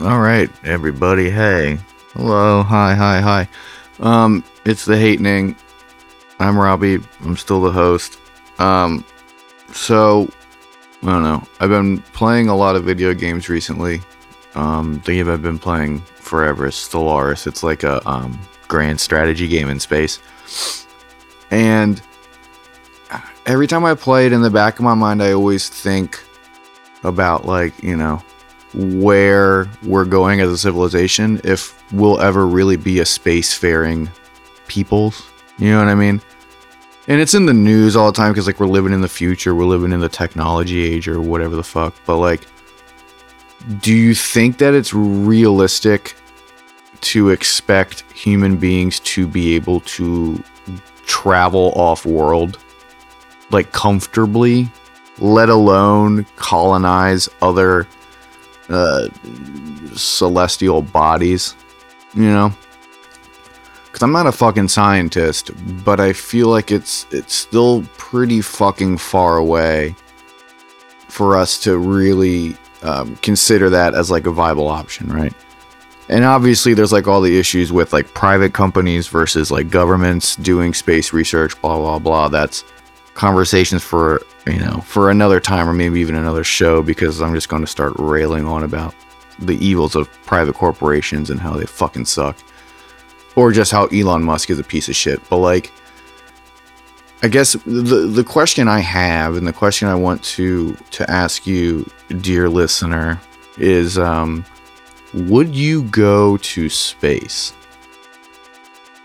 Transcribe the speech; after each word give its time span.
All 0.00 0.20
right, 0.20 0.48
everybody. 0.64 1.28
Hey. 1.28 1.78
Hello. 2.14 2.62
Hi, 2.62 2.94
hi, 2.94 3.20
hi. 3.20 3.48
Um, 4.00 4.44
it's 4.64 4.84
the 4.84 4.96
Hatening. 4.96 5.54
I'm 6.38 6.56
Robbie. 6.56 6.98
I'm 7.20 7.36
still 7.36 7.60
the 7.60 7.72
host. 7.72 8.18
Um, 8.58 9.04
so 9.72 10.30
I 11.02 11.06
don't 11.06 11.22
know. 11.22 11.42
I've 11.60 11.70
been 11.70 11.98
playing 12.12 12.48
a 12.48 12.56
lot 12.56 12.76
of 12.76 12.84
video 12.84 13.14
games 13.14 13.48
recently. 13.48 14.00
Um, 14.54 15.00
the 15.04 15.12
game 15.12 15.30
I've 15.30 15.42
been 15.42 15.58
playing 15.58 16.00
forever 16.00 16.66
is 16.66 16.74
Stellaris. 16.74 17.46
It's 17.46 17.62
like 17.62 17.84
a 17.84 18.06
um, 18.08 18.38
grand 18.66 19.00
strategy 19.00 19.46
game 19.46 19.68
in 19.68 19.78
space. 19.78 20.18
And 21.50 22.02
every 23.46 23.66
time 23.66 23.84
I 23.84 23.94
play 23.94 24.26
it 24.26 24.32
in 24.32 24.42
the 24.42 24.50
back 24.50 24.78
of 24.78 24.84
my 24.84 24.94
mind, 24.94 25.22
I 25.22 25.32
always 25.32 25.68
think 25.68 26.20
about 27.04 27.46
like, 27.46 27.80
you 27.82 27.96
know, 27.96 28.22
where 28.74 29.68
we're 29.82 30.04
going 30.04 30.40
as 30.40 30.50
a 30.50 30.58
civilization 30.58 31.40
if 31.44 31.80
we'll 31.92 32.20
ever 32.20 32.46
really 32.46 32.76
be 32.76 32.98
a 33.00 33.04
spacefaring 33.04 34.10
peoples. 34.66 35.26
You 35.58 35.70
know 35.70 35.78
what 35.78 35.88
I 35.88 35.94
mean? 35.94 36.20
And 37.08 37.22
it's 37.22 37.32
in 37.32 37.46
the 37.46 37.54
news 37.54 37.96
all 37.96 38.12
the 38.12 38.16
time 38.16 38.32
because 38.32 38.46
like 38.46 38.60
we're 38.60 38.66
living 38.66 38.92
in 38.92 39.00
the 39.00 39.08
future, 39.08 39.54
we're 39.54 39.64
living 39.64 39.92
in 39.92 40.00
the 40.00 40.10
technology 40.10 40.82
age 40.82 41.08
or 41.08 41.22
whatever 41.22 41.56
the 41.56 41.62
fuck. 41.62 41.94
But 42.04 42.18
like, 42.18 42.46
do 43.80 43.94
you 43.94 44.14
think 44.14 44.58
that 44.58 44.74
it's 44.74 44.92
realistic 44.92 46.14
to 47.00 47.30
expect 47.30 48.02
human 48.12 48.58
beings 48.58 49.00
to 49.00 49.26
be 49.26 49.54
able 49.54 49.80
to 49.80 50.42
travel 51.06 51.72
off 51.74 52.04
world 52.04 52.58
like 53.50 53.72
comfortably, 53.72 54.70
let 55.18 55.48
alone 55.48 56.26
colonize 56.36 57.26
other 57.40 57.88
uh, 58.68 59.08
celestial 59.94 60.82
bodies, 60.82 61.54
you 62.12 62.24
know? 62.24 62.52
Cuz 63.98 64.04
I'm 64.04 64.12
not 64.12 64.28
a 64.28 64.32
fucking 64.32 64.68
scientist, 64.68 65.50
but 65.84 65.98
I 65.98 66.12
feel 66.12 66.46
like 66.46 66.70
it's 66.70 67.04
it's 67.10 67.34
still 67.34 67.82
pretty 67.96 68.40
fucking 68.40 68.98
far 68.98 69.38
away 69.38 69.96
for 71.08 71.36
us 71.36 71.58
to 71.64 71.78
really 71.78 72.56
um, 72.84 73.16
consider 73.22 73.68
that 73.70 73.96
as 73.96 74.08
like 74.08 74.26
a 74.26 74.30
viable 74.30 74.68
option, 74.68 75.08
right? 75.08 75.32
And 76.08 76.24
obviously, 76.24 76.74
there's 76.74 76.92
like 76.92 77.08
all 77.08 77.20
the 77.20 77.40
issues 77.40 77.72
with 77.72 77.92
like 77.92 78.14
private 78.14 78.52
companies 78.54 79.08
versus 79.08 79.50
like 79.50 79.68
governments 79.68 80.36
doing 80.36 80.74
space 80.74 81.12
research, 81.12 81.60
blah 81.60 81.76
blah 81.76 81.98
blah. 81.98 82.28
That's 82.28 82.62
conversations 83.14 83.82
for 83.82 84.22
you 84.46 84.60
know 84.60 84.80
for 84.86 85.10
another 85.10 85.40
time 85.40 85.68
or 85.68 85.72
maybe 85.72 85.98
even 85.98 86.14
another 86.14 86.44
show 86.44 86.84
because 86.84 87.20
I'm 87.20 87.34
just 87.34 87.48
going 87.48 87.64
to 87.64 87.66
start 87.66 87.94
railing 87.98 88.46
on 88.46 88.62
about 88.62 88.94
the 89.40 89.58
evils 89.58 89.96
of 89.96 90.08
private 90.22 90.54
corporations 90.54 91.30
and 91.30 91.40
how 91.40 91.54
they 91.54 91.66
fucking 91.66 92.04
suck, 92.04 92.36
or 93.38 93.52
just 93.52 93.70
how 93.70 93.86
Elon 93.86 94.24
Musk 94.24 94.50
is 94.50 94.58
a 94.58 94.64
piece 94.64 94.88
of 94.88 94.96
shit. 94.96 95.20
But 95.30 95.36
like, 95.36 95.70
I 97.22 97.28
guess 97.28 97.52
the 97.52 98.10
the 98.12 98.24
question 98.24 98.66
I 98.66 98.80
have 98.80 99.36
and 99.36 99.46
the 99.46 99.52
question 99.52 99.86
I 99.86 99.94
want 99.94 100.24
to 100.24 100.74
to 100.90 101.08
ask 101.08 101.46
you, 101.46 101.88
dear 102.20 102.48
listener, 102.48 103.20
is 103.56 103.96
um 103.96 104.44
would 105.14 105.54
you 105.54 105.84
go 105.84 106.36
to 106.38 106.68
space? 106.68 107.52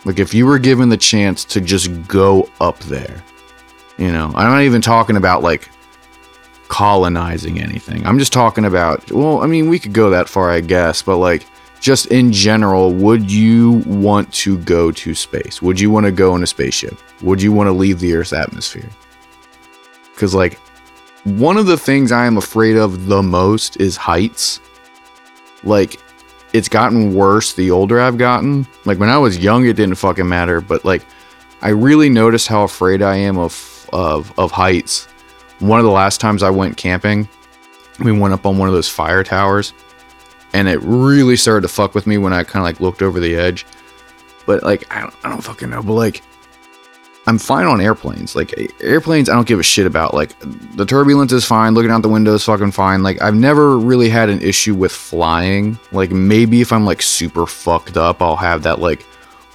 Like, 0.03 0.19
if 0.19 0.33
you 0.33 0.47
were 0.47 0.59
given 0.59 0.89
the 0.89 0.97
chance 0.97 1.45
to 1.45 1.61
just 1.61 2.07
go 2.07 2.49
up 2.59 2.77
there, 2.79 3.23
you 3.97 4.11
know, 4.11 4.31
I'm 4.35 4.51
not 4.51 4.63
even 4.63 4.81
talking 4.81 5.15
about 5.15 5.43
like 5.43 5.69
colonizing 6.69 7.61
anything. 7.61 8.03
I'm 8.05 8.17
just 8.17 8.33
talking 8.33 8.65
about, 8.65 9.11
well, 9.11 9.41
I 9.41 9.45
mean, 9.45 9.69
we 9.69 9.77
could 9.77 9.93
go 9.93 10.09
that 10.09 10.27
far, 10.27 10.49
I 10.49 10.59
guess, 10.59 11.03
but 11.03 11.17
like, 11.17 11.45
just 11.83 12.05
in 12.07 12.31
general, 12.31 12.93
would 12.93 13.29
you 13.29 13.83
want 13.85 14.33
to 14.33 14.57
go 14.59 14.89
to 14.89 15.13
space? 15.13 15.61
Would 15.61 15.79
you 15.79 15.91
want 15.91 16.05
to 16.05 16.11
go 16.13 16.33
in 16.35 16.41
a 16.41 16.47
spaceship? 16.47 16.97
Would 17.21 17.41
you 17.41 17.51
want 17.51 17.67
to 17.67 17.73
leave 17.73 17.99
the 17.99 18.15
Earth's 18.15 18.31
atmosphere? 18.31 18.89
Because, 20.13 20.33
like, 20.33 20.59
one 21.25 21.57
of 21.57 21.65
the 21.65 21.77
things 21.77 22.13
I 22.13 22.25
am 22.25 22.37
afraid 22.37 22.77
of 22.77 23.07
the 23.07 23.21
most 23.21 23.77
is 23.81 23.97
heights 23.97 24.61
like 25.63 25.99
it's 26.53 26.69
gotten 26.69 27.13
worse 27.13 27.53
the 27.53 27.71
older 27.71 27.99
I've 27.99 28.17
gotten. 28.17 28.67
Like 28.85 28.99
when 28.99 29.09
I 29.09 29.17
was 29.17 29.37
young, 29.37 29.65
it 29.65 29.75
didn't 29.75 29.95
fucking 29.95 30.27
matter, 30.27 30.61
but 30.61 30.85
like 30.85 31.05
I 31.61 31.69
really 31.69 32.09
noticed 32.09 32.47
how 32.47 32.63
afraid 32.63 33.01
I 33.01 33.15
am 33.15 33.37
of 33.37 33.89
of 33.91 34.37
of 34.39 34.51
heights. 34.51 35.05
One 35.59 35.79
of 35.79 35.85
the 35.85 35.91
last 35.91 36.19
times 36.19 36.43
I 36.43 36.49
went 36.49 36.77
camping, 36.77 37.27
we 37.99 38.11
went 38.11 38.33
up 38.33 38.45
on 38.45 38.57
one 38.57 38.67
of 38.67 38.73
those 38.73 38.89
fire 38.89 39.23
towers, 39.23 39.73
and 40.53 40.67
it 40.67 40.79
really 40.81 41.35
started 41.35 41.61
to 41.61 41.67
fuck 41.67 41.95
with 41.95 42.07
me 42.07 42.17
when 42.17 42.33
I 42.33 42.43
kind 42.43 42.61
of 42.61 42.63
like 42.63 42.79
looked 42.79 43.01
over 43.01 43.19
the 43.19 43.35
edge. 43.35 43.65
But 44.45 44.63
like 44.63 44.83
I 44.95 45.01
don't, 45.01 45.13
I 45.23 45.29
don't 45.29 45.41
fucking 45.41 45.69
know, 45.69 45.81
but 45.81 45.93
like 45.93 46.21
I'm 47.25 47.37
fine 47.37 47.65
on 47.65 47.79
airplanes. 47.79 48.35
Like 48.35 48.53
airplanes, 48.81 49.29
I 49.29 49.35
don't 49.35 49.47
give 49.47 49.59
a 49.59 49.63
shit 49.63 49.87
about. 49.87 50.13
Like 50.13 50.37
the 50.75 50.85
turbulence 50.85 51.31
is 51.31 51.45
fine. 51.45 51.73
Looking 51.73 51.91
out 51.91 52.01
the 52.01 52.09
window 52.09 52.33
is 52.33 52.43
fucking 52.43 52.71
fine. 52.71 53.03
Like 53.03 53.21
I've 53.21 53.35
never 53.35 53.77
really 53.79 54.09
had 54.09 54.29
an 54.29 54.41
issue 54.41 54.75
with 54.75 54.91
flying. 54.91 55.79
Like 55.91 56.11
maybe 56.11 56.61
if 56.61 56.73
I'm 56.73 56.85
like 56.85 57.01
super 57.01 57.45
fucked 57.45 57.97
up, 57.97 58.21
I'll 58.21 58.35
have 58.35 58.63
that 58.63 58.79
like 58.79 59.05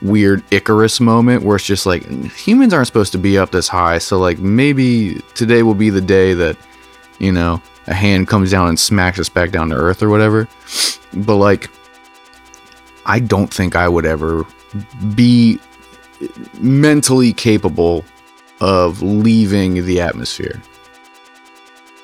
weird 0.01 0.43
Icarus 0.53 1.01
moment 1.01 1.43
where 1.43 1.57
it's 1.57 1.65
just 1.65 1.85
like 1.85 2.05
humans 2.33 2.73
aren't 2.73 2.87
supposed 2.87 3.13
to 3.13 3.19
be 3.19 3.37
up 3.37 3.51
this 3.51 3.69
high. 3.69 3.99
So 3.99 4.19
like 4.19 4.39
maybe 4.39 5.21
today 5.35 5.63
will 5.63 5.75
be 5.75 5.91
the 5.91 6.01
day 6.01 6.33
that 6.35 6.57
you 7.19 7.33
know 7.33 7.61
a 7.89 7.95
hand 7.95 8.29
comes 8.29 8.51
down 8.53 8.69
and 8.69 8.79
smacks 8.79 9.19
us 9.19 9.29
back 9.29 9.51
down 9.51 9.71
to 9.71 9.77
earth 9.77 10.03
or 10.03 10.11
whatever. 10.11 10.49
But 11.13 11.37
like 11.37 11.71
I 13.09 13.19
don't 13.19 13.53
think 13.53 13.75
I 13.75 13.89
would 13.89 14.07
ever 14.07 14.47
be 15.15 15.59
mentally 16.61 17.33
capable 17.33 18.05
of 18.61 19.03
leaving 19.03 19.87
the 19.87 20.01
atmosphere. 20.01 20.63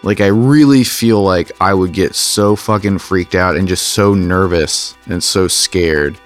Like, 0.02 0.20
I 0.20 0.26
really 0.26 0.84
feel 0.84 1.22
like 1.22 1.50
I 1.60 1.72
would 1.72 1.92
get 1.92 2.14
so 2.14 2.56
fucking 2.56 2.98
freaked 2.98 3.34
out 3.34 3.56
and 3.56 3.66
just 3.66 3.88
so 3.88 4.14
nervous 4.14 4.96
and 5.06 5.22
so 5.22 5.48
scared 5.48 6.18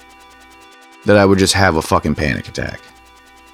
that 1.07 1.17
I 1.17 1.25
would 1.25 1.39
just 1.39 1.55
have 1.55 1.77
a 1.77 1.83
fucking 1.83 2.17
panic 2.17 2.49
attack 2.49 2.81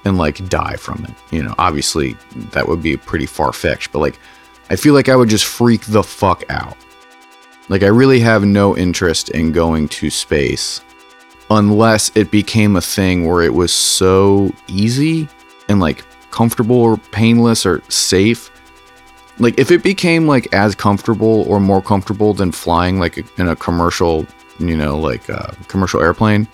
and 0.03 0.17
like 0.17 0.47
die 0.49 0.77
from 0.77 1.05
it. 1.05 1.13
You 1.33 1.43
know, 1.43 1.55
obviously 1.57 2.15
that 2.51 2.67
would 2.67 2.81
be 2.81 2.97
pretty 2.97 3.27
far 3.27 3.53
fetched, 3.53 3.91
but 3.91 3.99
like, 3.99 4.19
I 4.69 4.75
feel 4.75 4.93
like 4.93 5.09
I 5.09 5.15
would 5.15 5.29
just 5.29 5.45
freak 5.45 5.85
the 5.85 6.03
fuck 6.03 6.43
out. 6.49 6.77
Like, 7.69 7.83
I 7.83 7.87
really 7.87 8.19
have 8.19 8.43
no 8.45 8.77
interest 8.77 9.29
in 9.29 9.51
going 9.51 9.87
to 9.89 10.09
space 10.09 10.81
unless 11.49 12.11
it 12.15 12.31
became 12.31 12.75
a 12.75 12.81
thing 12.81 13.27
where 13.27 13.41
it 13.41 13.53
was 13.53 13.71
so 13.71 14.51
easy 14.67 15.27
and 15.69 15.79
like 15.79 16.03
comfortable 16.31 16.75
or 16.75 16.97
painless 16.97 17.65
or 17.65 17.81
safe. 17.89 18.51
Like 19.37 19.59
if 19.59 19.71
it 19.71 19.83
became 19.83 20.27
like 20.27 20.53
as 20.53 20.75
comfortable 20.75 21.43
or 21.47 21.59
more 21.59 21.81
comfortable 21.81 22.33
than 22.33 22.51
flying 22.51 22.99
like 22.99 23.17
in 23.39 23.47
a 23.47 23.55
commercial, 23.55 24.25
you 24.59 24.75
know, 24.75 24.97
like 24.97 25.27
a 25.29 25.49
uh, 25.49 25.53
commercial 25.67 26.01
airplane, 26.01 26.47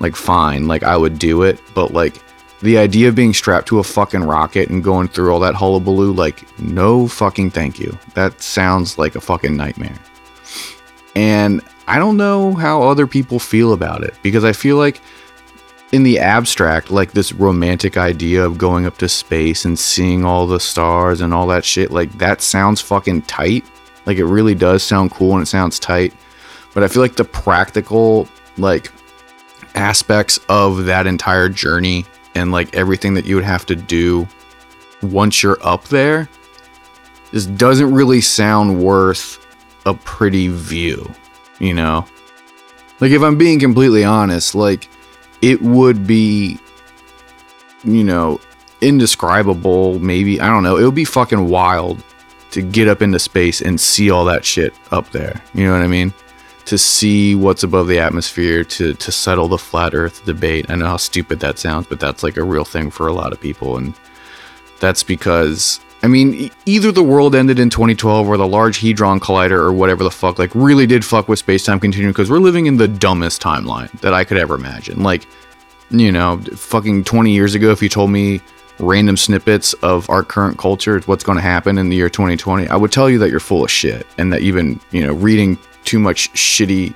like 0.00 0.16
fine, 0.16 0.66
like 0.66 0.82
I 0.82 0.96
would 0.96 1.18
do 1.18 1.42
it, 1.42 1.60
but 1.74 1.92
like 1.92 2.20
the 2.62 2.78
idea 2.78 3.08
of 3.08 3.14
being 3.14 3.34
strapped 3.34 3.68
to 3.68 3.80
a 3.80 3.84
fucking 3.84 4.22
rocket 4.22 4.70
and 4.70 4.84
going 4.84 5.08
through 5.08 5.32
all 5.32 5.40
that 5.40 5.54
hullabaloo, 5.54 6.12
like 6.12 6.46
no 6.60 7.08
fucking 7.08 7.50
thank 7.50 7.78
you. 7.78 7.98
That 8.14 8.40
sounds 8.40 8.98
like 8.98 9.16
a 9.16 9.20
fucking 9.20 9.56
nightmare. 9.56 9.98
And 11.14 11.60
I 11.88 11.98
don't 11.98 12.16
know 12.16 12.54
how 12.54 12.82
other 12.82 13.06
people 13.06 13.38
feel 13.38 13.72
about 13.72 14.04
it 14.04 14.14
because 14.22 14.44
I 14.44 14.52
feel 14.52 14.76
like 14.76 15.00
in 15.90 16.04
the 16.04 16.18
abstract, 16.20 16.90
like 16.90 17.12
this 17.12 17.32
romantic 17.32 17.96
idea 17.96 18.44
of 18.44 18.56
going 18.56 18.86
up 18.86 18.96
to 18.98 19.08
space 19.08 19.64
and 19.64 19.78
seeing 19.78 20.24
all 20.24 20.46
the 20.46 20.60
stars 20.60 21.20
and 21.20 21.34
all 21.34 21.46
that 21.48 21.64
shit, 21.64 21.90
like 21.90 22.10
that 22.18 22.40
sounds 22.40 22.80
fucking 22.80 23.22
tight. 23.22 23.64
Like 24.06 24.18
it 24.18 24.24
really 24.24 24.54
does 24.54 24.82
sound 24.82 25.10
cool 25.10 25.34
and 25.34 25.42
it 25.42 25.46
sounds 25.46 25.78
tight. 25.78 26.14
But 26.74 26.82
I 26.82 26.88
feel 26.88 27.02
like 27.02 27.16
the 27.16 27.24
practical, 27.24 28.26
like, 28.56 28.90
aspects 29.74 30.38
of 30.48 30.84
that 30.84 31.06
entire 31.06 31.48
journey 31.48 32.04
and 32.34 32.52
like 32.52 32.74
everything 32.74 33.14
that 33.14 33.24
you 33.24 33.34
would 33.34 33.44
have 33.44 33.66
to 33.66 33.76
do 33.76 34.26
once 35.02 35.42
you're 35.42 35.58
up 35.62 35.84
there 35.84 36.28
just 37.32 37.56
doesn't 37.56 37.92
really 37.92 38.20
sound 38.20 38.82
worth 38.82 39.38
a 39.86 39.94
pretty 39.94 40.48
view 40.48 41.12
you 41.62 41.72
know? 41.72 42.04
Like, 43.00 43.12
if 43.12 43.22
I'm 43.22 43.38
being 43.38 43.58
completely 43.58 44.04
honest, 44.04 44.54
like, 44.54 44.88
it 45.40 45.62
would 45.62 46.06
be, 46.06 46.58
you 47.84 48.04
know, 48.04 48.40
indescribable, 48.80 49.98
maybe. 50.00 50.40
I 50.40 50.48
don't 50.48 50.62
know. 50.62 50.76
It 50.76 50.84
would 50.84 50.94
be 50.94 51.04
fucking 51.04 51.48
wild 51.48 52.02
to 52.50 52.62
get 52.62 52.86
up 52.86 53.00
into 53.00 53.18
space 53.18 53.62
and 53.62 53.80
see 53.80 54.10
all 54.10 54.24
that 54.26 54.44
shit 54.44 54.74
up 54.90 55.10
there. 55.10 55.40
You 55.54 55.64
know 55.64 55.72
what 55.72 55.82
I 55.82 55.86
mean? 55.86 56.12
To 56.66 56.78
see 56.78 57.34
what's 57.34 57.64
above 57.64 57.88
the 57.88 57.98
atmosphere, 57.98 58.64
to, 58.64 58.94
to 58.94 59.12
settle 59.12 59.48
the 59.48 59.58
flat 59.58 59.94
earth 59.94 60.24
debate. 60.24 60.66
I 60.70 60.76
know 60.76 60.86
how 60.86 60.96
stupid 60.96 61.40
that 61.40 61.58
sounds, 61.58 61.86
but 61.86 62.00
that's 62.00 62.22
like 62.22 62.36
a 62.36 62.44
real 62.44 62.64
thing 62.64 62.90
for 62.90 63.08
a 63.08 63.12
lot 63.12 63.32
of 63.32 63.40
people. 63.40 63.76
And 63.76 63.94
that's 64.80 65.02
because 65.02 65.80
I 66.04 66.08
mean, 66.08 66.50
either 66.66 66.90
the 66.90 67.02
world 67.02 67.36
ended 67.36 67.60
in 67.60 67.70
2012 67.70 68.28
or 68.28 68.36
the 68.36 68.46
Large 68.46 68.80
Hadron 68.80 69.20
Collider 69.20 69.52
or 69.52 69.72
whatever 69.72 70.02
the 70.02 70.10
fuck, 70.10 70.36
like, 70.38 70.52
really 70.52 70.84
did 70.84 71.04
fuck 71.04 71.28
with 71.28 71.38
space 71.38 71.64
time 71.64 71.78
continuum 71.78 72.12
because 72.12 72.28
we're 72.28 72.38
living 72.38 72.66
in 72.66 72.76
the 72.76 72.88
dumbest 72.88 73.40
timeline 73.40 73.90
that 74.00 74.12
I 74.12 74.24
could 74.24 74.36
ever 74.36 74.56
imagine. 74.56 75.04
Like, 75.04 75.28
you 75.90 76.10
know, 76.10 76.38
fucking 76.56 77.04
20 77.04 77.32
years 77.32 77.54
ago, 77.54 77.70
if 77.70 77.80
you 77.82 77.88
told 77.88 78.10
me 78.10 78.40
random 78.80 79.16
snippets 79.16 79.74
of 79.74 80.10
our 80.10 80.24
current 80.24 80.58
culture, 80.58 80.98
what's 81.06 81.22
going 81.22 81.36
to 81.36 81.42
happen 81.42 81.78
in 81.78 81.88
the 81.88 81.94
year 81.94 82.10
2020, 82.10 82.66
I 82.66 82.74
would 82.74 82.90
tell 82.90 83.08
you 83.08 83.18
that 83.18 83.30
you're 83.30 83.38
full 83.38 83.62
of 83.62 83.70
shit 83.70 84.04
and 84.18 84.32
that 84.32 84.42
you've 84.42 84.56
you 84.90 85.06
know, 85.06 85.12
reading 85.12 85.56
too 85.84 85.98
much 85.98 86.32
shitty, 86.32 86.94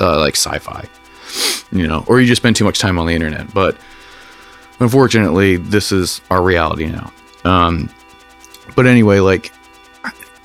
uh, 0.00 0.20
like, 0.20 0.36
sci 0.36 0.58
fi, 0.58 0.88
you 1.72 1.86
know, 1.86 2.04
or 2.06 2.20
you 2.20 2.26
just 2.26 2.40
spend 2.42 2.56
too 2.56 2.64
much 2.64 2.78
time 2.78 2.98
on 2.98 3.06
the 3.06 3.14
internet. 3.14 3.52
But 3.52 3.76
unfortunately, 4.80 5.56
this 5.56 5.92
is 5.92 6.20
our 6.30 6.42
reality 6.42 6.86
now. 6.86 7.12
Um, 7.44 7.88
but 8.74 8.86
anyway, 8.86 9.20
like, 9.20 9.52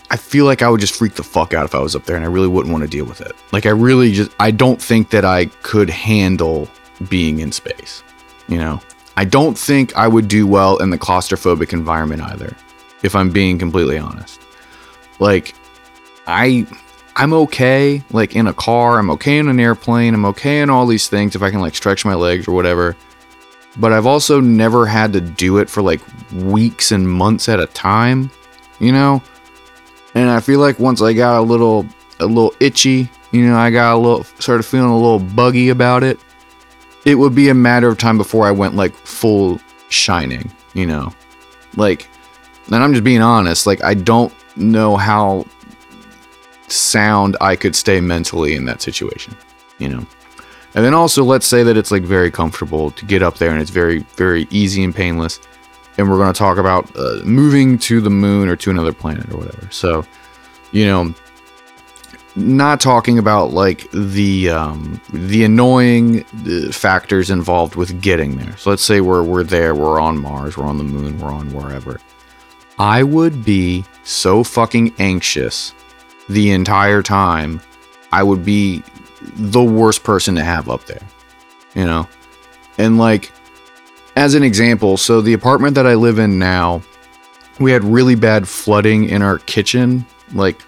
I 0.10 0.18
feel 0.18 0.46
like 0.46 0.62
I 0.62 0.70
would 0.70 0.82
just 0.82 0.96
freak 0.96 1.14
the 1.14 1.24
fuck 1.24 1.54
out 1.54 1.64
if 1.64 1.74
I 1.74 1.80
was 1.80 1.96
up 1.96 2.04
there 2.06 2.18
and 2.18 2.26
I 2.26 2.28
really 2.28 2.50
wouldn't 2.50 2.72
want 2.72 2.84
to 2.84 2.90
deal 2.90 3.06
with 3.06 3.22
it. 3.22 3.32
Like, 3.54 3.66
I 3.66 3.70
really 3.70 4.12
just, 4.12 4.32
I 4.40 4.52
don't 4.52 4.82
think 4.82 5.10
that 5.12 5.24
I 5.24 5.46
could 5.64 5.90
handle 5.90 6.68
being 7.08 7.40
in 7.40 7.52
space, 7.52 8.04
you 8.48 8.58
know? 8.58 8.82
I 9.18 9.26
don't 9.26 9.58
think 9.58 9.96
I 9.96 10.08
would 10.08 10.28
do 10.28 10.48
well 10.48 10.78
in 10.78 10.90
the 10.90 10.98
claustrophobic 10.98 11.74
environment 11.74 12.22
either, 12.24 12.56
if 13.04 13.16
I'm 13.16 13.30
being 13.30 13.60
completely 13.60 13.98
honest. 13.98 14.42
Like, 15.20 15.54
I. 16.28 16.66
I'm 17.22 17.34
okay, 17.34 18.04
like 18.12 18.36
in 18.36 18.48
a 18.48 18.54
car, 18.54 19.00
I'm 19.00 19.12
okay 19.12 19.38
in 19.38 19.48
an 19.48 19.60
airplane, 19.60 20.14
I'm 20.14 20.26
okay 20.26 20.62
in 20.62 20.70
all 20.70 20.86
these 20.86 21.08
things 21.08 21.36
if 21.36 21.42
I 21.42 21.52
can 21.52 21.62
like 21.62 21.76
stretch 21.76 22.04
my 22.04 22.16
legs 22.16 22.48
or 22.48 22.52
whatever 22.52 22.98
but 23.78 23.94
I've 23.94 24.06
also 24.06 24.40
never 24.40 24.86
had 24.86 25.14
to 25.14 25.22
do 25.22 25.58
it 25.58 25.70
for 25.70 25.82
like 25.82 26.02
weeks 26.34 26.92
and 26.92 27.08
months 27.08 27.48
at 27.48 27.60
a 27.60 27.68
time, 27.68 28.30
you 28.80 28.92
know? 28.92 29.22
And 30.14 30.30
I 30.30 30.40
feel 30.42 30.60
like 30.60 30.80
once 30.80 31.02
I 31.02 31.14
got 31.14 31.40
a 31.40 31.42
little 31.42 31.86
a 32.20 32.26
little 32.26 32.54
itchy, 32.60 33.10
you 33.32 33.48
know, 33.48 33.58
I 33.58 33.72
got 33.72 33.96
a 33.96 33.98
little 33.98 34.24
started 34.24 34.64
feeling 34.64 34.90
a 34.90 34.96
little 34.96 35.20
buggy 35.20 35.70
about 35.70 36.04
it, 36.04 36.20
it 37.06 37.16
would 37.16 37.34
be 37.34 37.50
a 37.50 37.54
matter 37.54 37.88
of 37.88 37.98
time 37.98 38.18
before 38.18 38.46
I 38.46 38.52
went 38.52 38.76
like 38.76 38.94
full 38.94 39.60
shining, 39.90 40.52
you 40.74 40.86
know? 40.86 41.14
Like 41.78 42.10
and 42.68 42.76
I'm 42.76 42.92
just 42.94 43.04
being 43.04 43.22
honest, 43.22 43.66
like 43.66 43.84
I 43.84 43.94
don't 43.94 44.34
know 44.58 44.98
how 44.98 45.46
sound 46.72 47.38
I 47.42 47.56
could 47.56 47.76
stay 47.76 48.02
mentally 48.02 48.56
in 48.56 48.66
that 48.66 48.82
situation, 48.82 49.36
you 49.80 49.90
know? 49.90 50.06
And 50.74 50.86
then 50.86 50.94
also, 50.94 51.24
let's 51.24 51.46
say 51.46 51.64
that 51.64 51.76
it's 51.76 51.92
like 51.92 52.04
very 52.04 52.32
comfortable 52.32 52.92
to 52.92 53.06
get 53.06 53.22
up 53.22 53.38
there 53.38 53.52
and 53.52 53.62
it's 53.62 53.72
very, 53.72 54.00
very 54.16 54.48
easy 54.52 54.84
and 54.84 54.96
painless. 54.96 55.40
And 55.98 56.10
we're 56.10 56.18
going 56.18 56.34
to 56.34 56.38
talk 56.38 56.58
about 56.58 56.90
uh, 56.96 57.22
moving 57.26 57.78
to 57.80 58.00
the 58.00 58.10
moon 58.10 58.48
or 58.48 58.56
to 58.56 58.70
another 58.70 58.94
planet 58.94 59.30
or 59.32 59.38
whatever. 59.38 59.68
So, 59.70 60.06
you 60.72 60.86
know, 60.86 61.14
not 62.36 62.80
talking 62.80 63.18
about 63.18 63.52
like 63.52 63.90
the 63.92 64.50
um, 64.50 65.02
the 65.12 65.44
annoying 65.44 66.24
uh, 66.24 66.72
factors 66.72 67.30
involved 67.30 67.76
with 67.76 68.02
getting 68.02 68.38
there. 68.38 68.56
So 68.56 68.70
let's 68.70 68.84
say 68.84 69.02
we're 69.02 69.24
we're 69.24 69.44
there, 69.44 69.76
we're 69.76 70.00
on 70.00 70.18
Mars, 70.18 70.58
we're 70.58 70.66
on 70.66 70.78
the 70.78 70.86
moon, 70.86 71.20
we're 71.20 71.32
on 71.32 71.52
wherever. 71.54 72.00
I 72.80 73.04
would 73.04 73.44
be 73.44 73.84
so 74.04 74.44
fucking 74.44 74.96
anxious 74.98 75.74
the 76.34 76.52
entire 76.52 77.02
time. 77.02 77.62
I 78.12 78.24
would 78.24 78.44
be 78.44 78.84
the 79.22 79.64
worst 79.64 80.04
person 80.04 80.36
to 80.36 80.44
have 80.44 80.70
up 80.70 80.86
there, 80.86 81.06
you 81.76 81.86
know? 81.86 82.08
And 82.78 82.98
like, 82.98 83.32
as 84.16 84.34
an 84.34 84.44
example, 84.44 84.98
so 84.98 85.22
the 85.22 85.34
apartment 85.34 85.76
that 85.76 85.88
I 85.88 85.96
live 85.96 86.20
in 86.20 86.40
now, 86.40 86.82
we 87.60 87.72
had 87.72 87.84
really 87.84 88.16
bad 88.16 88.48
flooding 88.48 89.10
in 89.10 89.22
our 89.22 89.38
kitchen, 89.40 90.06
like 90.34 90.62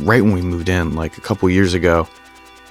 right 0.00 0.22
when 0.22 0.32
we 0.32 0.42
moved 0.42 0.68
in, 0.68 0.94
like 0.94 1.18
a 1.18 1.20
couple 1.20 1.48
years 1.50 1.74
ago. 1.74 2.06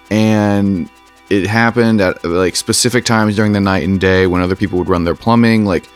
And 0.09 0.89
it 1.29 1.47
happened 1.47 1.99
at 1.99 2.23
like 2.23 2.55
specific 2.55 3.03
times 3.03 3.35
during 3.35 3.51
the 3.51 3.59
night 3.59 3.83
and 3.83 3.99
day 3.99 4.27
when 4.27 4.41
other 4.41 4.55
people 4.55 4.77
would 4.79 4.87
run 4.87 5.03
their 5.03 5.15
plumbing. 5.15 5.65
Like 5.65 5.89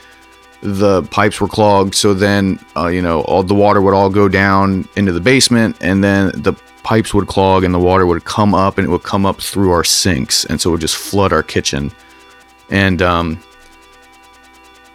the 0.61 1.03
pipes 1.03 1.41
were 1.41 1.47
clogged, 1.47 1.95
so 1.95 2.13
then 2.13 2.59
uh, 2.75 2.87
you 2.87 3.01
know 3.01 3.21
all 3.21 3.43
the 3.43 3.55
water 3.55 3.81
would 3.81 3.93
all 3.93 4.09
go 4.09 4.27
down 4.27 4.87
into 4.95 5.11
the 5.11 5.21
basement, 5.21 5.77
and 5.81 6.03
then 6.03 6.31
the 6.35 6.53
pipes 6.83 7.13
would 7.13 7.27
clog 7.27 7.63
and 7.63 7.73
the 7.73 7.79
water 7.79 8.05
would 8.07 8.25
come 8.25 8.55
up 8.55 8.77
and 8.77 8.87
it 8.87 8.89
would 8.89 9.03
come 9.03 9.23
up 9.23 9.39
through 9.39 9.69
our 9.69 9.83
sinks 9.83 10.45
and 10.45 10.59
so 10.59 10.69
it 10.69 10.71
would 10.71 10.81
just 10.81 10.97
flood 10.97 11.31
our 11.31 11.43
kitchen. 11.43 11.91
And 12.71 13.01
um 13.03 13.43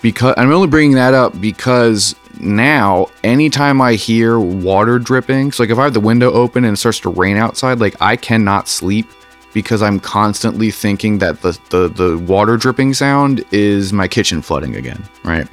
because 0.03 0.35
i'm 0.37 0.53
only 0.53 0.69
bringing 0.69 0.95
that 0.95 1.15
up 1.15 1.41
because 1.41 2.15
now 2.39 3.07
anytime 3.25 3.81
i 3.81 3.95
hear 3.95 4.39
water 4.39 4.99
dripping 4.99 5.51
so 5.51 5.63
like 5.63 5.71
if 5.71 5.79
i 5.79 5.85
have 5.85 5.95
the 5.95 6.01
window 6.01 6.31
open 6.33 6.65
and 6.65 6.75
it 6.75 6.77
starts 6.77 7.01
to 7.01 7.09
rain 7.09 7.37
outside 7.37 7.81
like 7.81 7.97
i 8.01 8.15
cannot 8.15 8.69
sleep 8.69 9.09
because 9.57 9.81
i'm 9.81 9.99
constantly 9.99 10.71
thinking 10.71 11.17
that 11.17 11.41
the 11.41 11.59
the, 11.71 11.89
the 11.89 12.19
water 12.19 12.59
dripping 12.59 12.93
sound 12.93 13.43
is 13.53 13.91
my 13.91 14.07
kitchen 14.07 14.43
flooding 14.43 14.77
again 14.77 15.03
right 15.25 15.49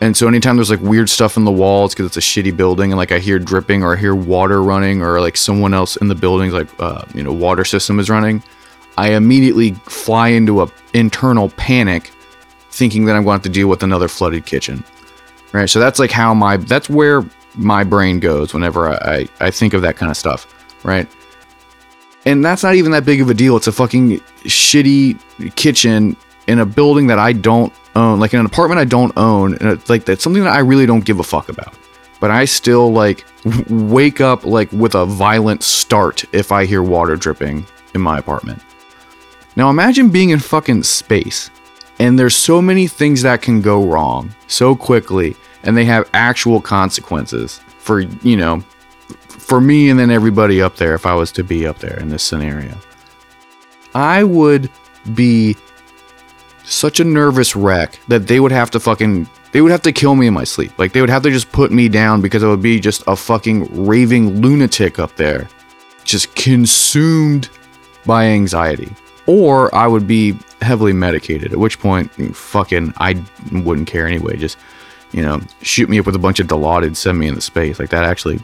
and 0.00 0.16
so 0.16 0.28
anytime 0.28 0.56
there's 0.56 0.70
like 0.70 0.80
weird 0.80 1.08
stuff 1.08 1.36
in 1.36 1.44
the 1.44 1.50
walls 1.52 1.94
because 1.94 2.06
it's 2.06 2.16
a 2.16 2.20
shitty 2.20 2.56
building 2.56 2.90
and 2.90 2.98
like 2.98 3.12
I 3.12 3.20
hear 3.20 3.38
dripping 3.38 3.84
or 3.84 3.96
I 3.96 4.00
hear 4.00 4.16
water 4.16 4.60
running 4.60 5.00
or 5.00 5.20
like 5.20 5.36
someone 5.36 5.72
else 5.74 5.94
in 5.96 6.08
the 6.08 6.14
building's 6.16 6.52
like 6.52 6.68
uh, 6.80 7.04
you 7.14 7.22
know 7.22 7.32
water 7.32 7.64
system 7.64 8.00
is 8.00 8.10
running, 8.10 8.42
I 8.98 9.14
immediately 9.14 9.74
fly 9.74 10.28
into 10.28 10.60
a 10.60 10.68
internal 10.92 11.50
panic, 11.50 12.10
thinking 12.72 13.04
that 13.04 13.14
I'm 13.14 13.22
going 13.22 13.38
to 13.38 13.44
have 13.44 13.52
to 13.52 13.60
deal 13.60 13.68
with 13.68 13.84
another 13.84 14.08
flooded 14.08 14.44
kitchen. 14.44 14.82
Right. 15.52 15.70
So 15.70 15.78
that's 15.78 16.00
like 16.00 16.10
how 16.10 16.34
my 16.34 16.56
that's 16.56 16.90
where 16.90 17.24
my 17.54 17.84
brain 17.84 18.18
goes 18.18 18.52
whenever 18.52 18.90
I, 18.90 18.94
I, 18.94 19.28
I 19.46 19.50
think 19.52 19.72
of 19.72 19.82
that 19.82 19.94
kind 19.96 20.10
of 20.10 20.16
stuff. 20.16 20.52
Right. 20.84 21.06
And 22.24 22.44
that's 22.44 22.62
not 22.62 22.74
even 22.74 22.92
that 22.92 23.04
big 23.04 23.20
of 23.20 23.30
a 23.30 23.34
deal. 23.34 23.56
It's 23.56 23.66
a 23.66 23.72
fucking 23.72 24.20
shitty 24.44 25.54
kitchen 25.56 26.16
in 26.46 26.60
a 26.60 26.66
building 26.66 27.06
that 27.08 27.18
I 27.18 27.32
don't 27.32 27.72
own, 27.96 28.20
like 28.20 28.32
in 28.32 28.40
an 28.40 28.46
apartment 28.46 28.80
I 28.80 28.84
don't 28.84 29.12
own, 29.16 29.56
and 29.56 29.68
it's 29.70 29.90
like 29.90 30.04
that's 30.04 30.22
something 30.22 30.42
that 30.44 30.52
I 30.52 30.60
really 30.60 30.86
don't 30.86 31.04
give 31.04 31.20
a 31.20 31.24
fuck 31.24 31.48
about. 31.48 31.74
But 32.20 32.30
I 32.30 32.44
still 32.44 32.92
like 32.92 33.24
wake 33.68 34.20
up 34.20 34.44
like 34.44 34.70
with 34.72 34.94
a 34.94 35.04
violent 35.04 35.62
start 35.62 36.24
if 36.32 36.52
I 36.52 36.64
hear 36.64 36.82
water 36.82 37.16
dripping 37.16 37.66
in 37.94 38.00
my 38.00 38.18
apartment. 38.18 38.62
Now 39.56 39.68
imagine 39.70 40.08
being 40.08 40.30
in 40.30 40.38
fucking 40.38 40.84
space, 40.84 41.50
and 41.98 42.18
there's 42.18 42.36
so 42.36 42.62
many 42.62 42.86
things 42.86 43.22
that 43.22 43.42
can 43.42 43.60
go 43.60 43.84
wrong 43.84 44.34
so 44.46 44.74
quickly, 44.74 45.36
and 45.64 45.76
they 45.76 45.84
have 45.84 46.08
actual 46.14 46.60
consequences 46.60 47.60
for 47.78 48.00
you 48.00 48.36
know, 48.36 48.62
for 49.52 49.60
me 49.60 49.90
and 49.90 50.00
then 50.00 50.10
everybody 50.10 50.62
up 50.62 50.76
there 50.76 50.94
if 50.94 51.04
I 51.04 51.14
was 51.14 51.30
to 51.32 51.44
be 51.44 51.66
up 51.66 51.78
there 51.78 52.00
in 52.00 52.08
this 52.08 52.22
scenario. 52.22 52.74
I 53.94 54.24
would 54.24 54.70
be 55.12 55.58
such 56.64 57.00
a 57.00 57.04
nervous 57.04 57.54
wreck 57.54 58.00
that 58.08 58.26
they 58.28 58.40
would 58.40 58.50
have 58.50 58.70
to 58.70 58.80
fucking 58.80 59.28
they 59.52 59.60
would 59.60 59.70
have 59.70 59.82
to 59.82 59.92
kill 59.92 60.14
me 60.14 60.26
in 60.26 60.32
my 60.32 60.44
sleep. 60.44 60.72
Like 60.78 60.94
they 60.94 61.02
would 61.02 61.10
have 61.10 61.22
to 61.24 61.30
just 61.30 61.52
put 61.52 61.70
me 61.70 61.90
down 61.90 62.22
because 62.22 62.42
I 62.42 62.48
would 62.48 62.62
be 62.62 62.80
just 62.80 63.02
a 63.06 63.14
fucking 63.14 63.84
raving 63.84 64.40
lunatic 64.40 64.98
up 64.98 65.16
there, 65.16 65.46
just 66.04 66.34
consumed 66.34 67.50
by 68.06 68.24
anxiety. 68.24 68.90
Or 69.26 69.74
I 69.74 69.86
would 69.86 70.06
be 70.06 70.34
heavily 70.62 70.94
medicated, 70.94 71.52
at 71.52 71.58
which 71.58 71.78
point 71.78 72.10
fucking 72.34 72.94
I 72.96 73.22
wouldn't 73.52 73.86
care 73.86 74.06
anyway. 74.06 74.38
Just 74.38 74.56
you 75.10 75.20
know, 75.20 75.42
shoot 75.60 75.90
me 75.90 75.98
up 75.98 76.06
with 76.06 76.16
a 76.16 76.18
bunch 76.18 76.40
of 76.40 76.46
Dilaudid, 76.46 76.96
send 76.96 77.18
me 77.18 77.28
into 77.28 77.42
space. 77.42 77.78
Like 77.78 77.90
that 77.90 78.04
actually 78.04 78.40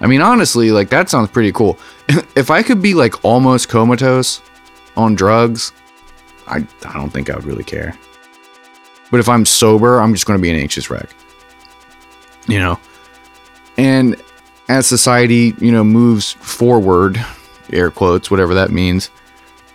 I 0.00 0.06
mean 0.06 0.20
honestly, 0.20 0.70
like 0.70 0.90
that 0.90 1.08
sounds 1.08 1.30
pretty 1.30 1.52
cool. 1.52 1.78
if 2.36 2.50
I 2.50 2.62
could 2.62 2.80
be 2.80 2.94
like 2.94 3.24
almost 3.24 3.68
comatose 3.68 4.40
on 4.96 5.14
drugs, 5.14 5.72
I, 6.46 6.66
I 6.84 6.92
don't 6.94 7.10
think 7.10 7.30
I 7.30 7.36
would 7.36 7.44
really 7.44 7.64
care. 7.64 7.96
But 9.10 9.20
if 9.20 9.28
I'm 9.28 9.44
sober, 9.44 10.00
I'm 10.00 10.12
just 10.12 10.26
going 10.26 10.38
to 10.38 10.42
be 10.42 10.50
an 10.50 10.56
anxious 10.56 10.90
wreck. 10.90 11.08
You 12.46 12.58
know? 12.58 12.78
And 13.76 14.20
as 14.68 14.86
society, 14.86 15.54
you 15.58 15.72
know, 15.72 15.84
moves 15.84 16.32
forward, 16.32 17.24
air 17.72 17.90
quotes, 17.90 18.30
whatever 18.30 18.54
that 18.54 18.70
means, 18.70 19.10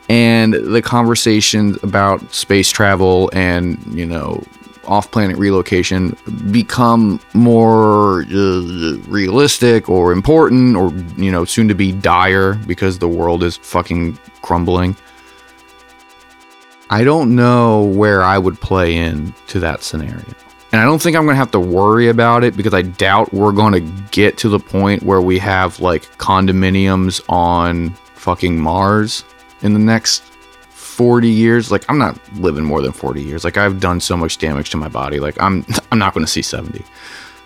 and 0.09 0.53
the 0.53 0.81
conversations 0.81 1.81
about 1.83 2.33
space 2.33 2.69
travel 2.69 3.29
and, 3.33 3.79
you 3.93 4.05
know, 4.05 4.43
off 4.85 5.11
planet 5.11 5.37
relocation 5.37 6.15
become 6.51 7.19
more 7.33 8.23
uh, 8.23 8.97
realistic 9.07 9.89
or 9.89 10.11
important 10.11 10.75
or, 10.75 10.91
you 11.17 11.31
know, 11.31 11.45
soon 11.45 11.67
to 11.67 11.75
be 11.75 11.91
dire 11.91 12.55
because 12.67 12.99
the 12.99 13.07
world 13.07 13.43
is 13.43 13.57
fucking 13.57 14.17
crumbling. 14.41 14.95
I 16.89 17.03
don't 17.03 17.35
know 17.35 17.83
where 17.83 18.21
I 18.21 18.37
would 18.37 18.59
play 18.59 18.95
in 18.95 19.33
to 19.47 19.59
that 19.61 19.83
scenario. 19.83 20.23
And 20.71 20.81
I 20.81 20.85
don't 20.85 21.01
think 21.01 21.15
I'm 21.15 21.23
going 21.25 21.35
to 21.35 21.39
have 21.39 21.51
to 21.51 21.59
worry 21.59 22.09
about 22.09 22.43
it 22.43 22.57
because 22.57 22.73
I 22.73 22.81
doubt 22.81 23.31
we're 23.31 23.51
going 23.51 23.73
to 23.73 24.07
get 24.11 24.37
to 24.39 24.49
the 24.49 24.59
point 24.59 25.03
where 25.03 25.21
we 25.21 25.37
have 25.37 25.79
like 25.79 26.03
condominiums 26.17 27.21
on 27.29 27.91
fucking 28.15 28.59
Mars 28.59 29.23
in 29.61 29.73
the 29.73 29.79
next 29.79 30.32
40 30.93 31.27
years. 31.27 31.71
Like 31.71 31.83
I'm 31.89 31.97
not 31.97 32.19
living 32.35 32.63
more 32.63 32.81
than 32.81 32.91
40 32.91 33.21
years. 33.21 33.43
Like 33.43 33.57
I've 33.57 33.79
done 33.79 33.99
so 33.99 34.15
much 34.15 34.37
damage 34.37 34.69
to 34.69 34.77
my 34.77 34.87
body. 34.87 35.19
Like 35.19 35.35
I'm 35.41 35.65
I'm 35.91 35.99
not 35.99 36.13
going 36.13 36.25
to 36.25 36.31
see 36.31 36.41
70. 36.41 36.85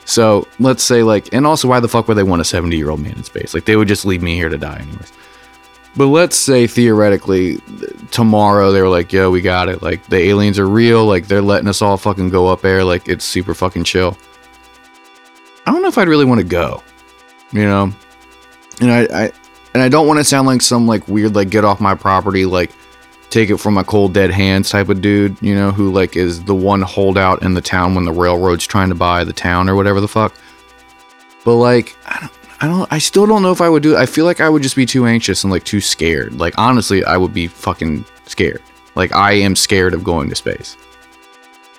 So 0.06 0.48
let's 0.60 0.84
say 0.84 1.04
like, 1.04 1.34
and 1.34 1.48
also 1.48 1.68
why 1.68 1.80
the 1.80 1.88
fuck 1.88 2.08
would 2.08 2.16
they 2.16 2.24
want 2.24 2.42
a 2.42 2.46
70 2.46 2.76
year 2.76 2.90
old 2.90 3.00
man 3.00 3.14
in 3.14 3.24
space? 3.24 3.54
Like 3.54 3.66
they 3.66 3.76
would 3.76 3.88
just 3.88 4.06
leave 4.06 4.22
me 4.22 4.36
here 4.36 4.50
to 4.50 4.58
die 4.58 4.80
anyways. 4.80 5.12
But 5.96 6.08
let's 6.08 6.38
say 6.38 6.68
theoretically 6.68 7.58
tomorrow 8.12 8.72
they 8.72 8.82
were 8.82 8.90
like, 8.90 9.12
yo, 9.12 9.32
we 9.32 9.42
got 9.42 9.68
it. 9.68 9.82
Like 9.82 10.06
the 10.08 10.18
aliens 10.18 10.60
are 10.60 10.68
real. 10.68 11.06
Like 11.06 11.28
they're 11.28 11.42
letting 11.42 11.68
us 11.68 11.82
all 11.82 11.98
fucking 11.98 12.30
go 12.30 12.48
up 12.48 12.62
there. 12.62 12.84
Like 12.84 13.08
it's 13.08 13.26
super 13.26 13.54
fucking 13.54 13.86
chill. 13.86 14.18
I 15.66 15.72
don't 15.72 15.82
know 15.82 15.88
if 15.88 15.98
I'd 15.98 16.08
really 16.08 16.26
want 16.26 16.40
to 16.40 16.48
go, 16.48 16.84
you 17.52 17.64
know? 17.64 17.92
And 18.80 18.92
I, 18.92 19.08
I 19.12 19.32
and 19.74 19.84
I 19.84 19.90
don't 19.90 20.08
want 20.08 20.20
to 20.20 20.24
sound 20.24 20.48
like 20.48 20.62
some 20.62 20.88
like 20.88 21.08
weird 21.08 21.36
like 21.36 21.50
get 21.50 21.66
off 21.66 21.80
my 21.80 21.96
property 21.96 22.46
like 22.46 22.72
take 23.30 23.50
it 23.50 23.58
from 23.58 23.74
my 23.74 23.84
cold 23.84 24.14
dead 24.14 24.32
hands 24.32 24.70
type 24.70 24.90
of 24.90 25.02
dude, 25.02 25.38
you 25.42 25.54
know, 25.54 25.72
who 25.72 25.92
like 25.92 26.16
is 26.16 26.44
the 26.44 26.56
one 26.56 26.82
holdout 26.82 27.44
in 27.44 27.54
the 27.54 27.62
town 27.62 27.96
when 27.96 28.06
the 28.06 28.12
railroad's 28.12 28.66
trying 28.66 28.90
to 28.90 28.96
buy 28.96 29.24
the 29.24 29.34
town 29.34 29.70
or 29.70 29.76
whatever 29.76 30.00
the 30.00 30.08
fuck. 30.08 30.34
But 31.44 31.56
like 31.56 31.96
I 32.06 32.20
don't 32.20 32.32
I 32.62 32.68
don't 32.68 32.92
I 32.92 32.98
still 33.00 33.26
don't 33.26 33.42
know 33.42 33.52
if 33.52 33.62
I 33.62 33.70
would 33.70 33.84
do 33.84 33.96
it. 33.96 34.00
I 34.00 34.06
feel 34.06 34.26
like 34.26 34.42
I 34.42 34.50
would 34.50 34.64
just 34.64 34.76
be 34.76 34.86
too 34.86 35.06
anxious 35.06 35.44
and 35.44 35.52
like 35.52 35.64
too 35.64 35.82
scared. 35.82 36.34
Like 36.34 36.54
honestly, 36.58 37.04
I 37.04 37.18
would 37.18 37.34
be 37.34 37.48
fucking 37.48 38.06
scared. 38.26 38.62
Like 38.96 39.14
I 39.14 39.34
am 39.34 39.56
scared 39.56 39.94
of 39.94 40.04
going 40.04 40.30
to 40.30 40.36
space. 40.36 40.78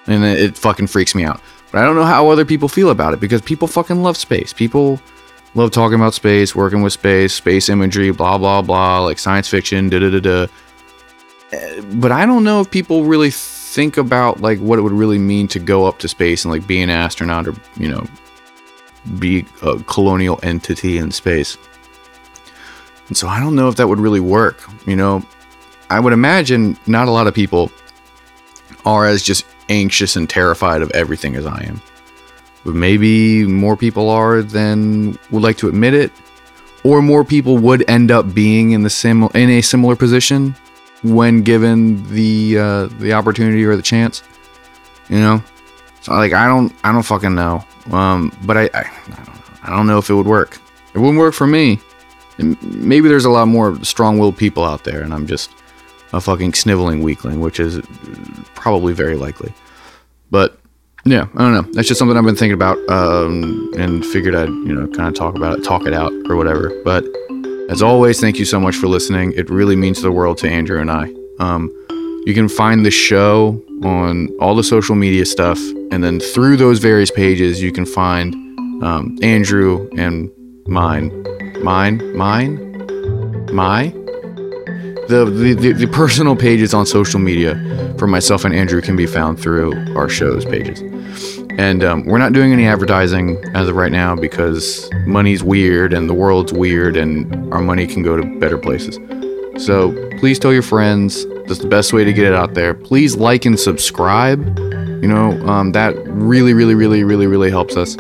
And 0.07 0.25
it, 0.25 0.41
it 0.41 0.57
fucking 0.57 0.87
freaks 0.87 1.15
me 1.15 1.25
out. 1.25 1.41
But 1.71 1.83
I 1.83 1.85
don't 1.85 1.97
know 1.97 2.05
how 2.05 2.31
other 2.31 2.45
people 2.45 2.69
feel 2.69 2.91
about 2.91 3.13
it 3.13 3.21
because 3.21 3.43
people 3.43 3.69
fucking 3.69 4.03
love 4.03 4.17
space. 4.17 4.53
People 4.53 5.01
love 5.55 5.71
talking 5.71 5.97
about 5.97 6.15
space, 6.15 6.55
working 6.55 6.83
with 6.83 6.93
space, 6.93 7.35
space 7.35 7.69
imagery, 7.69 8.11
blah 8.11 8.39
blah 8.39 8.63
blah, 8.63 9.01
like 9.01 9.19
science 9.19 9.49
fiction, 9.49 9.89
da 9.89 9.99
da 9.99 10.11
da 10.11 10.21
da. 10.21 10.47
But 11.51 12.13
I 12.13 12.27
don't 12.27 12.45
know 12.45 12.61
if 12.61 12.71
people 12.71 13.05
really 13.05 13.31
think 13.31 13.97
about 13.97 14.41
like 14.41 14.59
what 14.59 14.79
it 14.79 14.83
would 14.83 14.93
really 14.93 15.19
mean 15.19 15.49
to 15.49 15.59
go 15.59 15.87
up 15.87 15.99
to 16.01 16.09
space 16.09 16.45
and 16.45 16.53
like 16.53 16.67
be 16.67 16.81
an 16.81 16.91
astronaut 16.91 17.47
or 17.47 17.55
you 17.77 17.89
know 17.89 18.07
be 19.19 19.47
a 19.63 19.79
colonial 19.85 20.39
entity 20.43 20.99
in 20.99 21.11
space. 21.11 21.57
And 23.09 23.17
so 23.17 23.29
I 23.29 23.41
don't 23.41 23.55
know 23.55 23.69
if 23.69 23.77
that 23.77 23.89
would 23.89 24.01
really 24.01 24.21
work. 24.21 24.63
You 24.87 24.97
know, 24.97 25.23
I 25.91 26.01
would 26.01 26.13
imagine 26.13 26.79
not 26.87 27.09
a 27.09 27.11
lot 27.11 27.27
of 27.27 27.35
people 27.35 27.71
are 28.85 29.07
as 29.07 29.23
just 29.23 29.47
anxious 29.69 30.17
and 30.17 30.29
terrified 30.29 30.83
of 30.83 30.91
everything 30.91 31.35
as 31.37 31.47
I 31.47 31.63
am. 31.65 31.81
But 32.65 32.75
maybe 32.75 33.47
more 33.47 33.77
people 33.77 34.11
are 34.11 34.43
than 34.43 35.19
would 35.31 35.43
like 35.43 35.57
to 35.59 35.69
admit 35.69 35.95
it, 35.95 36.13
or 36.85 37.01
more 37.01 37.25
people 37.25 37.57
would 37.59 37.89
end 37.89 38.11
up 38.11 38.35
being 38.35 38.73
in 38.73 38.83
the 38.83 38.91
sim 38.91 39.25
in 39.35 39.51
a 39.51 39.63
similar 39.63 39.97
position 39.97 40.55
when 41.03 41.43
given 41.43 42.09
the 42.13 42.59
uh, 42.59 42.87
the 42.99 43.13
opportunity 43.13 43.65
or 43.65 43.77
the 43.77 43.83
chance. 43.83 44.23
You 45.09 45.21
know, 45.21 45.43
so 46.03 46.13
like 46.13 46.33
I 46.33 46.47
don't 46.47 46.73
I 46.85 46.93
don't 46.93 47.03
fucking 47.03 47.35
know. 47.35 47.65
Um, 47.91 48.37
but 48.45 48.57
I, 48.57 48.63
I, 48.75 48.81
I 48.81 49.25
don't 49.25 49.27
know. 49.27 49.43
I 49.63 49.71
don't 49.71 49.87
know 49.87 49.99
if 49.99 50.11
it 50.11 50.15
would 50.15 50.27
work. 50.27 50.59
It 50.95 50.99
wouldn't 50.99 51.19
work 51.19 51.35
for 51.35 51.47
me. 51.47 51.81
And 52.39 52.61
maybe 52.63 53.09
there's 53.09 53.25
a 53.25 53.31
lot 53.31 53.49
more 53.49 53.83
strong-willed 53.85 54.37
people 54.37 54.65
out 54.65 54.85
there, 54.85 55.03
and 55.03 55.13
I'm 55.13 55.27
just 55.27 55.51
a 56.13 56.21
fucking 56.21 56.55
sniveling 56.55 57.03
weakling, 57.03 57.41
which 57.41 57.59
is 57.59 57.81
probably 58.55 58.93
very 58.93 59.17
likely. 59.17 59.53
But 60.31 60.59
yeah, 61.05 61.27
I 61.35 61.39
don't 61.39 61.55
know. 61.55 61.73
That's 61.73 61.89
just 61.89 61.99
something 61.99 62.17
I've 62.17 62.25
been 62.25 62.37
thinking 62.37 62.55
about, 62.55 62.79
um, 62.89 63.73
and 63.77 64.05
figured 64.05 64.35
I'd 64.35 64.49
you 64.49 64.75
know 64.75 64.87
kind 64.89 65.09
of 65.09 65.15
talk 65.15 65.35
about 65.35 65.59
it, 65.59 65.65
talk 65.65 65.87
it 65.87 65.95
out, 65.95 66.13
or 66.29 66.37
whatever. 66.37 66.73
But 66.85 67.05
as 67.69 67.83
always, 67.83 68.21
thank 68.21 68.39
you 68.39 68.45
so 68.45 68.59
much 68.59 68.77
for 68.77 68.87
listening. 68.89 69.33
It 69.37 69.51
really 69.51 69.77
means 69.77 70.01
the 70.01 70.11
world 70.11 70.39
to 70.39 70.49
Andrew 70.49 70.81
and 70.81 70.91
I. 70.91 71.13
Um, 71.39 71.71
you 72.27 72.35
can 72.35 72.49
find 72.49 72.85
the 72.85 72.91
show 72.91 73.63
on 73.85 74.29
all 74.41 74.55
the 74.55 74.65
social 74.65 74.95
media 74.95 75.25
stuff, 75.25 75.59
and 75.91 76.03
then 76.03 76.19
through 76.19 76.57
those 76.57 76.79
various 76.79 77.11
pages, 77.11 77.63
you 77.63 77.71
can 77.71 77.87
find 77.87 78.35
um, 78.83 79.19
Andrew 79.23 79.89
and 79.97 80.31
mine, 80.67 81.11
mine, 81.63 82.17
mine, 82.17 82.57
my. 83.53 83.95
The, 85.09 85.25
the, 85.25 85.55
the, 85.55 85.73
the 85.73 85.87
personal 85.87 86.37
pages 86.37 86.75
on 86.75 86.85
social 86.85 87.19
media 87.19 87.55
for 87.99 88.07
myself 88.07 88.45
and 88.45 88.55
Andrew 88.55 88.83
can 88.83 88.95
be 88.95 89.07
found 89.07 89.41
through 89.41 89.73
our 89.97 90.09
show's 90.09 90.45
pages. 90.45 90.83
And 91.59 91.83
um, 91.83 92.05
we're 92.05 92.19
not 92.19 92.33
doing 92.33 92.53
any 92.53 92.67
advertising 92.69 93.37
as 93.55 93.69
of 93.69 93.75
right 93.75 93.91
now 93.91 94.15
because 94.15 94.89
money's 95.07 95.43
weird 95.43 95.93
and 95.93 96.09
the 96.09 96.15
world's 96.15 96.53
weird 96.53 96.97
and 96.97 97.53
our 97.53 97.61
money 97.61 97.85
can 97.85 98.05
go 98.05 98.17
to 98.17 98.39
better 98.39 98.57
places. 98.57 98.97
So 99.65 99.93
please 100.19 100.39
tell 100.39 100.53
your 100.53 100.63
friends. 100.63 101.27
That's 101.47 101.59
the 101.59 101.67
best 101.67 101.93
way 101.93 102.05
to 102.05 102.13
get 102.13 102.27
it 102.27 102.33
out 102.33 102.55
there. 102.55 102.75
Please 102.75 103.17
like 103.17 103.45
and 103.45 103.59
subscribe. 103.59 104.57
You 105.03 105.09
know, 105.09 105.33
um, 105.49 105.73
that 105.73 105.97
really, 106.07 106.55
really, 106.55 106.77
really, 106.77 107.03
really, 107.03 107.27
really 107.27 107.51
helps 107.51 107.77
us. 107.77 107.99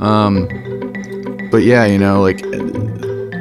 Um, 0.00 0.46
but 1.50 1.62
yeah, 1.62 1.86
you 1.86 1.96
know, 1.96 2.20
like 2.20 2.44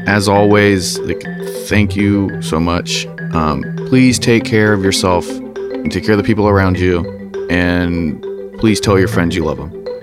as 0.08 0.30
always, 0.30 0.98
like 1.00 1.22
thank 1.68 1.96
you 1.98 2.42
so 2.42 2.58
much. 2.58 3.06
Um, 3.34 3.63
please 3.88 4.18
take 4.18 4.46
care 4.46 4.72
of 4.72 4.82
yourself 4.82 5.30
and 5.30 5.92
take 5.92 6.06
care 6.06 6.13
of 6.13 6.18
the 6.18 6.24
people 6.24 6.48
around 6.48 6.80
you. 6.80 7.01
And 7.50 8.25
please 8.59 8.79
tell 8.79 8.97
your 8.97 9.07
friends 9.07 9.35
you 9.35 9.43
love 9.43 9.57
them. 9.57 9.94